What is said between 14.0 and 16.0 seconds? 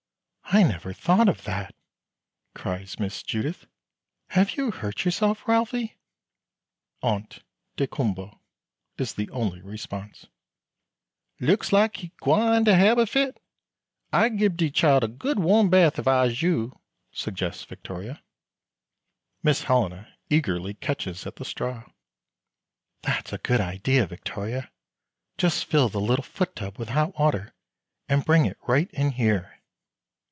I gib de chile a good warm bath,